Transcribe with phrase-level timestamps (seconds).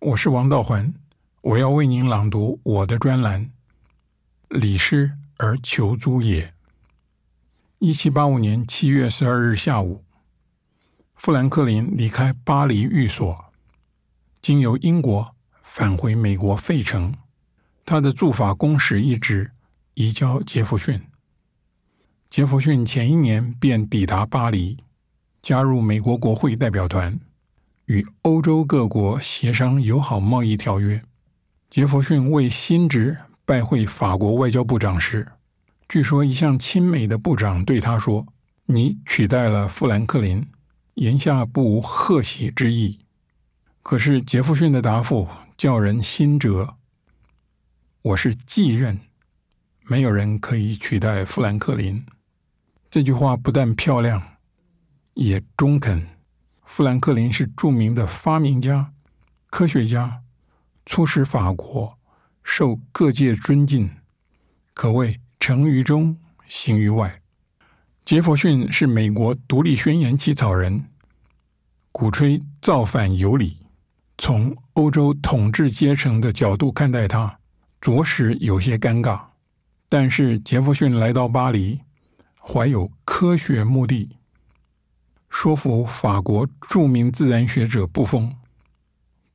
[0.00, 0.92] 我是王道环，
[1.42, 3.46] 我要为您朗读我的专栏
[4.48, 6.46] 《礼失而求诸也》。
[7.78, 10.04] 一七八五年七月十二日下午，
[11.14, 13.52] 富兰克林离开巴黎寓所，
[14.42, 17.14] 经由英国返回美国费城，
[17.86, 19.52] 他的驻法公使一职
[19.94, 21.00] 移交杰弗逊。
[22.28, 24.76] 杰弗逊前一年便抵达巴黎，
[25.40, 27.18] 加入美国国会代表团。
[27.86, 31.02] 与欧洲各国协商友好贸易条约。
[31.68, 35.26] 杰弗逊为新职拜会法国外交部长时，
[35.88, 38.26] 据说一向亲美的部长对他说
[38.66, 40.46] ：“你取代了富兰克林，
[40.94, 43.00] 言下不无贺喜之意。”
[43.82, 45.28] 可是杰弗逊的答复
[45.58, 46.76] 叫人心折
[48.00, 48.98] ：“我是继任，
[49.82, 52.02] 没有人可以取代富兰克林。”
[52.88, 54.22] 这句话不但漂亮，
[55.14, 56.13] 也中肯。
[56.64, 58.92] 富兰克林是著名的发明家、
[59.48, 60.22] 科学家，
[60.84, 61.98] 出使法国，
[62.42, 63.90] 受各界尊敬，
[64.72, 67.18] 可谓成于中，行于外。
[68.04, 70.84] 杰弗逊是美国独立宣言起草人，
[71.92, 73.58] 鼓吹造反有理。
[74.18, 77.38] 从欧洲统治阶层的角度看待他，
[77.80, 79.20] 着实有些尴尬。
[79.88, 81.80] 但是杰弗逊来到巴黎，
[82.40, 84.16] 怀有科学目的。
[85.34, 88.36] 说服法国著名自然学者布丰，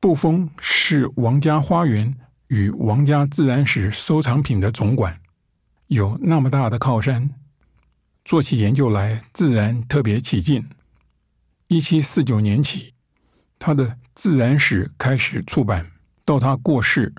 [0.00, 2.16] 布丰是王家花园
[2.48, 5.20] 与王家自然史收藏品的总管，
[5.88, 7.30] 有那么大的靠山，
[8.24, 10.70] 做起研究来自然特别起劲。
[11.68, 12.94] 一七四九年起，
[13.58, 15.92] 他的自然史开始出版，
[16.24, 17.14] 到他过世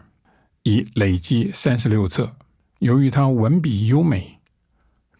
[0.64, 2.36] 已累积三十六册。
[2.80, 4.40] 由于他文笔优美，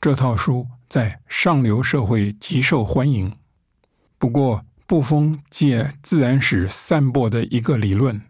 [0.02, 3.32] 这套书在上流社会极受欢迎。
[4.22, 8.22] 不过，布丰借自然史散播的一个理论，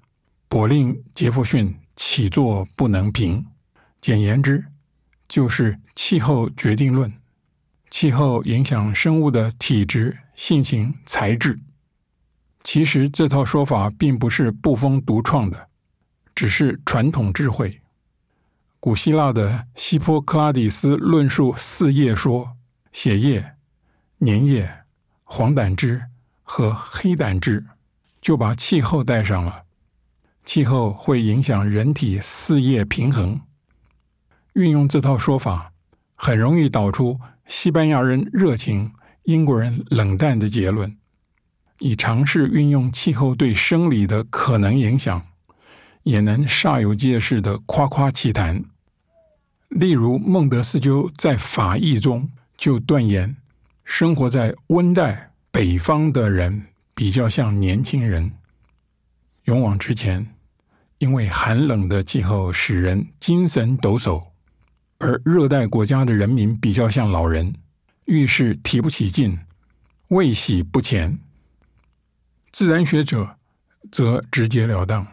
[0.47, 3.45] 颇令杰弗逊起坐不能平。
[3.99, 4.67] 简言之，
[5.27, 7.11] 就是气候决定论。
[7.89, 11.59] 气候影响生物的体质、性情、材质。
[12.63, 15.67] 其实这套说法并不是布丰独创的，
[16.33, 17.81] 只是传统智慧。
[18.79, 22.55] 古希腊的希波克拉底斯论述四叶说：
[22.93, 23.55] 血液、
[24.21, 24.77] 粘液。
[25.33, 26.03] 黄胆汁
[26.43, 27.65] 和黑胆汁
[28.19, 29.63] 就把气候带上了。
[30.43, 33.39] 气候会影响人体四叶平衡。
[34.55, 35.71] 运用这套说法，
[36.15, 38.91] 很容易导出西班牙人热情、
[39.23, 40.97] 英国人冷淡的结论。
[41.79, 45.27] 以尝试运用气候对生理的可能影响，
[46.03, 48.65] 也能煞有介事地夸夸其谈。
[49.69, 53.37] 例如，孟德斯鸠在《法益》中就断言。
[53.93, 58.31] 生活在温带北方的人比较像年轻人，
[59.43, 60.33] 勇往直前，
[60.99, 64.29] 因为寒冷的气候使人精神抖擞；
[64.99, 67.53] 而热带国家的人民比较像老人，
[68.05, 69.37] 遇事提不起劲，
[70.07, 71.19] 畏喜不前。
[72.53, 73.35] 自然学者
[73.91, 75.05] 则直截了当。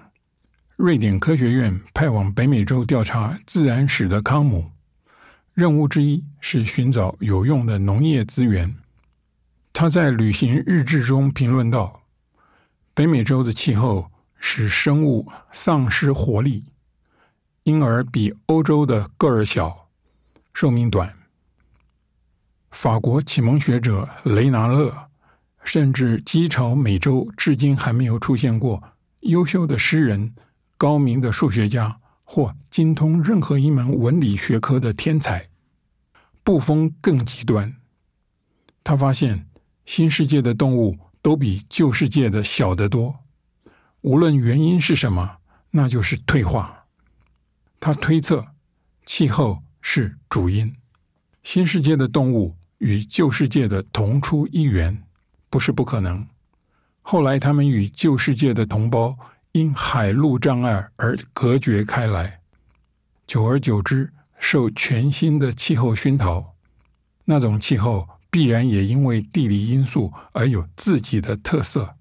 [0.76, 4.70] 瑞典科学院派往北美洲调查自然史的康姆。
[5.52, 8.74] 任务之一是寻找有用的农业资源。
[9.72, 12.02] 他在旅行日志中评论道
[12.94, 16.64] ：“北美洲的气候使生物丧失活力，
[17.62, 19.88] 因而比欧洲的个儿小，
[20.52, 21.14] 寿命短。”
[22.70, 25.08] 法国启蒙学者雷拿勒
[25.64, 28.82] 甚至讥嘲美洲至今还没有出现过
[29.20, 30.34] 优秀的诗人、
[30.76, 31.98] 高明的数学家。
[32.30, 35.48] 或精通任何一门文理学科的天才，
[36.48, 37.76] 布丰更极端。
[38.82, 39.46] 他发现
[39.84, 43.18] 新世界的动物都比旧世界的小得多，
[44.00, 45.40] 无论原因是什么，
[45.72, 46.86] 那就是退化。
[47.78, 48.46] 他推测
[49.04, 50.74] 气候是主因。
[51.42, 55.04] 新世界的动物与旧世界的同出一源，
[55.50, 56.26] 不是不可能。
[57.02, 59.14] 后来他们与旧世界的同胞。
[59.52, 62.40] 因海陆障碍而隔绝开来，
[63.26, 66.54] 久而久之，受全新的气候熏陶，
[67.24, 71.96] 那种气候必然也因为地理因素而有自己的特色。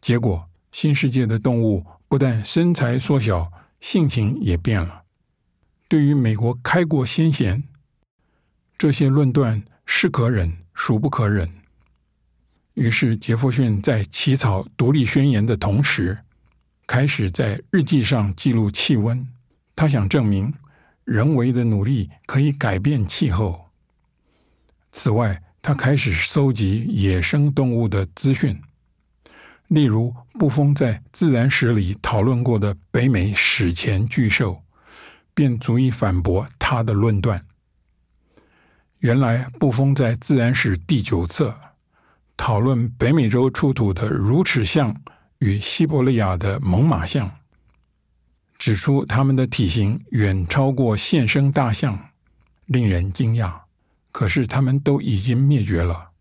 [0.00, 3.50] 结果，新世界的动物不但身材缩小，
[3.80, 5.02] 性情也变了。
[5.88, 7.64] 对于美国开国先贤，
[8.76, 11.48] 这些论断是可忍，孰不可忍。
[12.74, 16.18] 于是，杰弗逊在起草独立宣言的同时，
[16.86, 19.28] 开始在日记上记录气温，
[19.76, 20.52] 他想证明
[21.04, 23.70] 人为的努力可以改变气候。
[24.92, 28.60] 此外，他开始搜集野生动物的资讯，
[29.68, 34.62] 例如布丰在自然史里讨论过的北美史前巨兽，
[35.34, 37.44] 便足以反驳他的论断。
[38.98, 41.54] 原来布丰在自然史第九册
[42.36, 45.02] 讨论北美洲出土的乳齿象
[45.40, 47.30] 与西伯利亚的猛犸象，
[48.64, 52.08] 指出它们的体型远超过现生大象，
[52.64, 53.60] 令人惊讶。
[54.10, 56.12] 可是它们都已经灭绝了。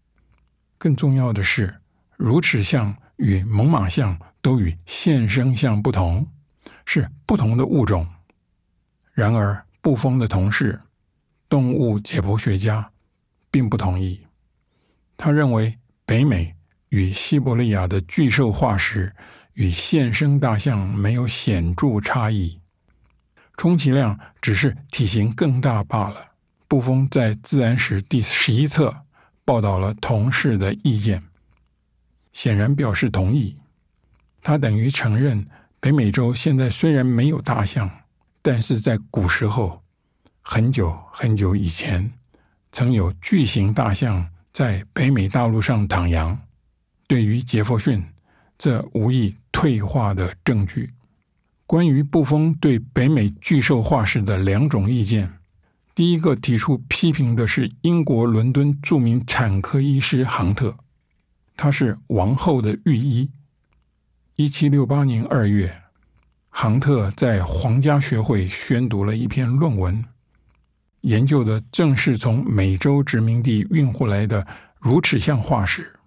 [0.77, 1.73] 更重要的是，
[2.17, 6.27] 乳齿象与猛犸象都与现生象不同，
[6.85, 8.05] 是不同的物种。
[9.13, 10.81] 然而，布丰的同事，
[11.47, 12.91] 动物解剖学家，
[13.49, 14.19] 并不同意。
[15.15, 16.53] 他认为，北美
[16.89, 19.15] 与西伯利亚的巨兽化石
[19.53, 22.59] 与现生大象没有显著差异，
[23.55, 26.31] 充其量只是体型更大罢了。
[26.67, 29.05] 布丰在《自然史》第十一册
[29.45, 31.21] 报道了同事的意见，
[32.31, 33.57] 显然表示同意。
[34.41, 35.47] 他等于承认，
[35.79, 37.89] 北美洲现在虽然没有大象，
[38.41, 39.83] 但是在古时候，
[40.41, 42.11] 很久很久以前，
[42.71, 46.35] 曾有巨型大象在北美大陆上徜徉。
[47.07, 48.03] 对于杰佛逊，
[48.57, 50.91] 这无疑退化的证据。
[51.65, 55.35] 关于布丰对北美巨兽化石的两种意见。
[55.95, 60.75] 第一个提出批评的是英国伦敦著名产科医师杭特，
[61.55, 63.31] 他是王后的御医。
[64.35, 65.83] 一七六八年二月，
[66.49, 70.03] 杭特在皇家学会宣读了一篇论文，
[71.01, 74.45] 研究的正是从美洲殖民地运回来的
[74.81, 75.97] 乳齿象化石。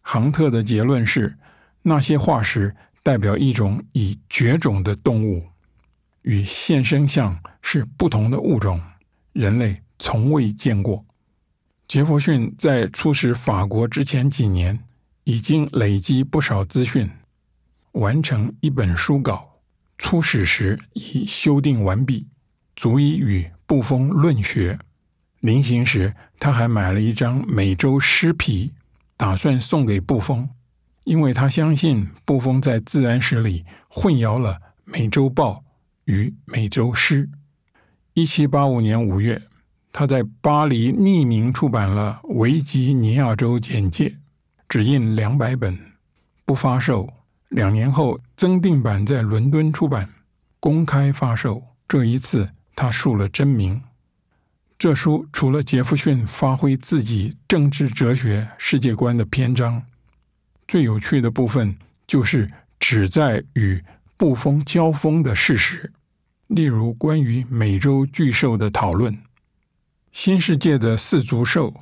[0.00, 1.36] 杭特的结论是，
[1.82, 5.46] 那些化石代表一种已绝种的动物，
[6.22, 8.80] 与现生象是不同的物种。
[9.32, 11.04] 人类从未见过。
[11.86, 14.78] 杰佛逊在出使法国之前几年，
[15.24, 17.10] 已经累积不少资讯，
[17.92, 19.60] 完成一本书稿。
[19.96, 22.26] 出使时已修订完毕，
[22.74, 24.78] 足以与布丰论学。
[25.40, 28.72] 临行时，他还买了一张美洲狮皮，
[29.16, 30.48] 打算送给布丰，
[31.10, 35.64] 因为他相信布丰在自然史里混淆了美洲豹
[36.04, 37.28] 与美洲狮。
[38.14, 39.42] 一七八五年五月，
[39.90, 44.08] 他在巴黎匿名出版了《维吉尼亚州简介》，
[44.68, 45.76] 只印两百本，
[46.44, 47.12] 不发售。
[47.48, 50.08] 两年后，增订版在伦敦出版，
[50.60, 51.60] 公开发售。
[51.88, 53.82] 这一次，他树了真名。
[54.78, 59.82] 这书除了杰弗逊发挥自己政治哲学世界观的篇章，
[60.70, 61.76] 最有趣的部分
[62.06, 63.82] 就是旨在与
[64.16, 65.92] 布丰交锋的事实。
[66.46, 69.18] 例如，关于美洲巨兽的讨论，
[70.12, 71.74] 新世界的四足兽，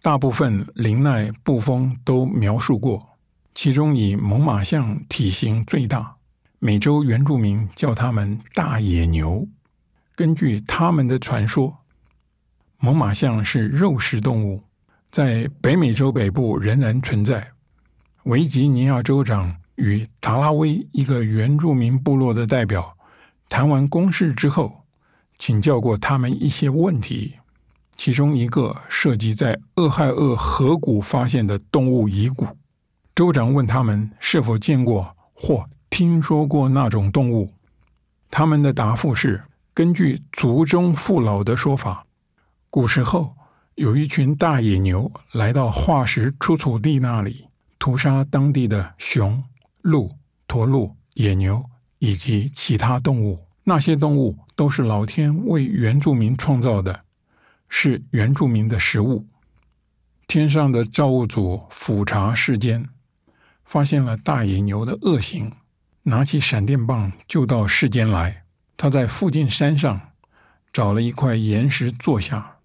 [0.00, 3.18] 大部分林奈、布丰都描述过，
[3.52, 6.14] 其中以猛犸象体型最大。
[6.60, 9.48] 美洲原住民叫它们大野牛。
[10.14, 11.78] 根据他们的传说，
[12.78, 14.62] 猛犸象是肉食动物，
[15.10, 17.50] 在北美洲北部仍然存在。
[18.26, 22.96] 维吉尼亚州长与达拉威一个原住民部落的代表。
[23.48, 24.84] 谈完公事之后，
[25.38, 27.36] 请教过他们一些问题，
[27.96, 32.48] 其中一个涉及在俄亥俄河谷发现的动物遗骨。
[33.14, 37.54] 州长问他们是否见过或听说过那种动物，
[38.28, 42.04] 他们的答复是：根据族中父老的说法，
[42.70, 43.36] 古时候
[43.76, 47.46] 有一群大野牛来到化石出土地那里，
[47.78, 49.44] 屠杀当地的熊、
[49.82, 50.16] 鹿、
[50.46, 51.64] 驼鹿、野牛。
[51.98, 57.04] 以及其他动物，那些动物都是老天为原住民创造的，
[57.70, 59.26] 是原住民的食物。
[60.28, 62.90] 天上的造物主俯察世间，
[63.64, 65.50] 发现了大野牛的恶行，
[66.02, 68.44] 拿起闪电棒就到世间来。
[68.76, 70.12] 他在附近山上
[70.70, 72.58] 找了一块岩石坐下，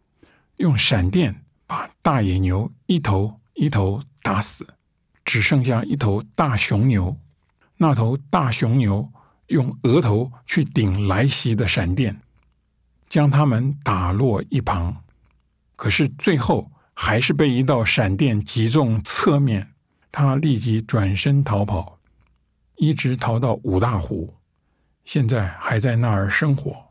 [0.57, 4.67] 用闪电把大野牛一头一头打死，
[5.25, 7.17] 只剩下一头大雄牛。
[7.77, 9.11] 那头大雄牛。
[9.47, 12.21] 用额头去顶来袭的闪电，
[13.09, 15.03] 将他们打落一旁。
[15.75, 19.73] 可是最后还是被一道闪电击中侧面，
[20.09, 21.99] 他立即转身逃跑，
[22.77, 24.35] 一直逃到五大湖，
[25.03, 26.85] 现在还在那儿生活。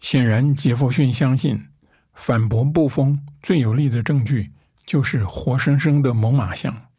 [0.00, 1.68] 显然，杰佛逊相信
[2.14, 4.50] 反驳布丰最有力的证据
[4.84, 6.89] 就是活生生的猛犸象。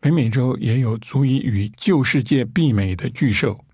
[0.00, 3.66] 北美洲也有足以与旧世界媲美的巨兽。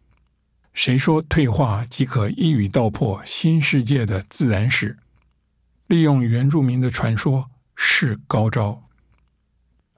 [0.75, 4.99] 谁说退化即可一语道破新世界的自然史？
[5.87, 8.83] 利用原住民的传说是高招。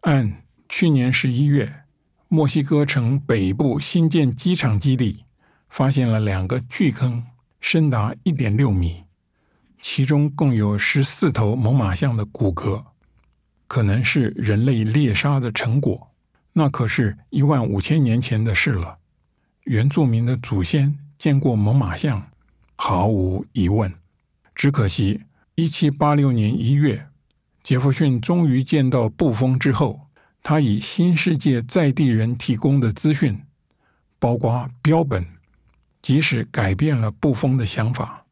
[0.02, 1.84] 按去年十一月
[2.28, 5.24] 墨西哥城北部新建机场基地，
[5.70, 7.24] 发现了两个巨坑，
[7.58, 9.04] 深达一点六米，
[9.80, 12.84] 其中共有十四头猛犸象的骨骼，
[13.66, 16.04] 可能是人类猎杀的成果。
[16.52, 18.98] 那可是一万五千年前的事了。
[19.64, 22.30] 原住民的祖先见过猛犸象，
[22.76, 23.94] 毫无疑问。
[24.54, 25.22] 只可惜，
[25.54, 27.08] 一七八六年一月，
[27.62, 30.08] 杰弗逊终于见到布风之后。
[30.42, 33.42] 他以新世界在地人提供的资讯，
[34.18, 35.26] 包括标本，
[36.00, 38.24] 即使改变了布风的想法，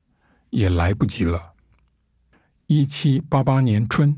[0.48, 1.52] 也来不及了。
[2.68, 4.16] 一七八八年春，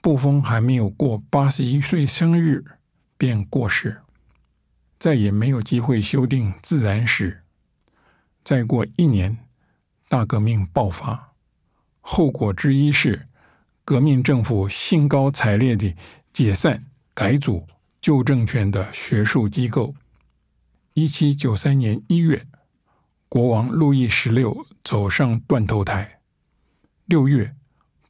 [0.00, 2.64] 布风还没有过八十一岁生日，
[3.20, 4.00] 便过世，
[4.98, 7.42] 再也没有机会修订自然史。
[8.42, 9.36] 再过一年，
[10.08, 11.34] 大革命爆发，
[12.00, 13.28] 后果之一是
[13.84, 15.94] 革命政府兴高采烈地
[16.32, 16.86] 解散。
[17.12, 17.66] 改组
[18.00, 19.94] 旧政权的学术机构。
[20.94, 22.46] 一七九三年一月，
[23.28, 26.20] 国王路易十六走上断头台。
[27.04, 27.54] 六月，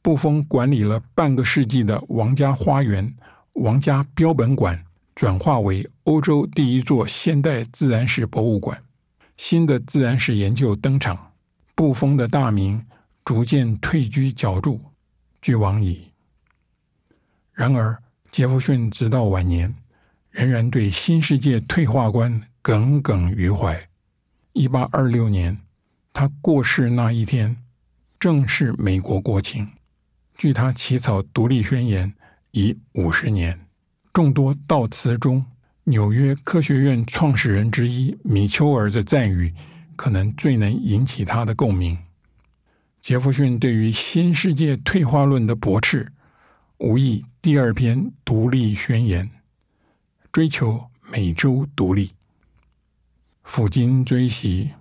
[0.01, 3.13] 布封管理了半个世纪的王家花园、
[3.55, 8.83] 王家标本馆转化为欧洲第一座现代自然史博物馆。
[9.37, 11.33] 新的自然史研究登场，
[11.73, 12.85] 布封的大名
[13.25, 14.79] 逐渐退居角逐，
[15.41, 16.11] 俱往矣。
[17.51, 18.01] 然而，
[18.31, 19.75] 杰弗逊直到晚年，
[20.29, 23.89] 仍然对新世界退化观耿耿于怀。
[24.53, 25.59] 一八二六年，
[26.13, 27.57] 他过世那一天，
[28.19, 29.67] 正是美国国庆。
[30.35, 32.13] 距他起草独立宣言
[32.51, 33.67] 已五十年。
[34.13, 35.45] 众多悼词中，
[35.85, 39.53] 纽约科学院创始人之一米丘尔的赞语，
[39.95, 41.97] 可能最能引起他的共鸣。
[42.99, 46.11] 杰弗逊对于新世界退化论的驳斥，
[46.77, 49.29] 无意第二篇独立宣言，
[50.31, 52.11] 追求美洲独立。
[53.45, 54.71] 抚今追昔，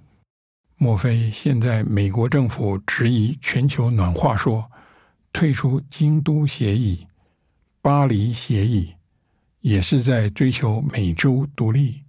[0.77, 4.71] 莫非现在美国政府质疑全球暖化说，
[5.33, 7.07] 退出京都协议、
[7.81, 8.93] 巴黎协议，
[9.61, 12.00] 也是在追求美洲独立？